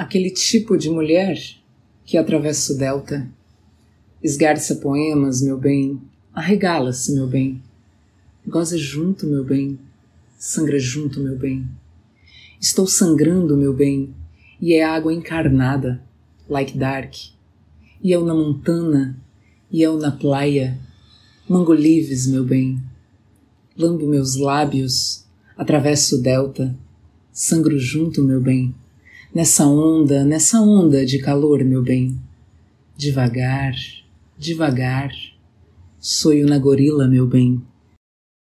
aquele 0.00 0.30
tipo 0.30 0.78
de 0.78 0.88
mulher 0.88 1.38
que 2.06 2.16
atravessa 2.16 2.72
o 2.72 2.76
delta, 2.78 3.28
esgarça 4.22 4.76
poemas, 4.76 5.42
meu 5.42 5.58
bem, 5.58 6.00
arregala-se, 6.32 7.14
meu 7.14 7.26
bem, 7.26 7.62
goza 8.46 8.78
junto, 8.78 9.26
meu 9.26 9.44
bem, 9.44 9.78
sangra 10.38 10.78
junto, 10.78 11.20
meu 11.20 11.36
bem. 11.36 11.68
Estou 12.58 12.86
sangrando, 12.86 13.54
meu 13.58 13.74
bem, 13.74 14.14
e 14.58 14.72
é 14.72 14.82
água 14.82 15.12
encarnada, 15.12 16.02
like 16.48 16.78
dark, 16.78 17.14
e 18.02 18.10
eu 18.10 18.24
na 18.24 18.34
montana, 18.34 19.14
e 19.70 19.82
eu 19.82 19.98
na 19.98 20.10
praia, 20.10 20.78
mangolives, 21.46 22.26
meu 22.26 22.42
bem. 22.42 22.80
Lambo 23.76 24.08
meus 24.08 24.34
lábios, 24.34 25.26
atravesso 25.58 26.16
o 26.16 26.22
delta, 26.22 26.74
sangro 27.30 27.78
junto, 27.78 28.24
meu 28.24 28.40
bem 28.40 28.74
nessa 29.34 29.66
onda, 29.66 30.24
nessa 30.24 30.60
onda 30.60 31.06
de 31.06 31.18
calor, 31.18 31.64
meu 31.64 31.82
bem. 31.82 32.18
Devagar, 32.96 33.74
devagar, 34.36 35.10
sonho 35.98 36.46
na 36.46 36.58
gorila, 36.58 37.06
meu 37.06 37.26
bem. 37.26 37.62